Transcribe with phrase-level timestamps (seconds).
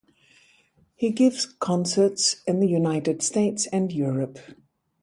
[0.95, 4.39] He gives concerts in the United States and Europe.